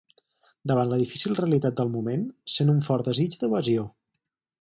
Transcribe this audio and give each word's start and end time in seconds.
Davant 0.69 0.87
la 0.93 0.97
difícil 1.01 1.35
realitat 1.39 1.77
del 1.81 1.91
moment, 1.97 2.23
sent 2.57 2.73
un 2.73 2.81
fort 2.87 3.11
desig 3.11 3.37
d'evasió. 3.43 3.85